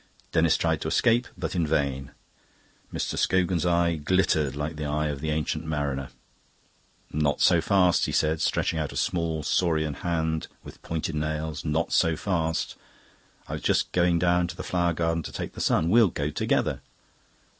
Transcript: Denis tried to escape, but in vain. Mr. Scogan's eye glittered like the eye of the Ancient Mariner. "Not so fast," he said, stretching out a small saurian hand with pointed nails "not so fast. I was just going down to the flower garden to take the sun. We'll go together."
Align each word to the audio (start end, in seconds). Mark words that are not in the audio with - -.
Denis 0.31 0.57
tried 0.57 0.81
to 0.81 0.87
escape, 0.87 1.27
but 1.37 1.53
in 1.55 1.67
vain. 1.67 2.09
Mr. 2.91 3.19
Scogan's 3.19 3.67
eye 3.67 3.97
glittered 3.97 4.55
like 4.55 4.75
the 4.75 4.83
eye 4.85 5.09
of 5.09 5.21
the 5.21 5.29
Ancient 5.29 5.63
Mariner. 5.63 6.09
"Not 7.13 7.39
so 7.39 7.61
fast," 7.61 8.07
he 8.07 8.11
said, 8.11 8.41
stretching 8.41 8.79
out 8.79 8.91
a 8.91 8.95
small 8.95 9.43
saurian 9.43 9.93
hand 9.93 10.47
with 10.63 10.81
pointed 10.81 11.13
nails 11.13 11.63
"not 11.63 11.91
so 11.93 12.15
fast. 12.15 12.75
I 13.47 13.53
was 13.53 13.61
just 13.61 13.91
going 13.91 14.17
down 14.17 14.47
to 14.47 14.55
the 14.55 14.63
flower 14.63 14.93
garden 14.93 15.21
to 15.21 15.31
take 15.31 15.53
the 15.53 15.61
sun. 15.61 15.87
We'll 15.91 16.07
go 16.09 16.31
together." 16.31 16.81